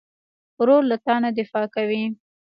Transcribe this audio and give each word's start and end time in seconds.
ورور 0.59 0.83
له 0.91 0.97
تا 1.05 1.15
نه 1.23 1.29
دفاع 1.39 1.65
کوي. 1.75 2.03